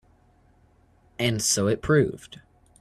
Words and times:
And 1.19 1.43
so 1.43 1.67
it 1.67 1.83
proved. 1.83 2.39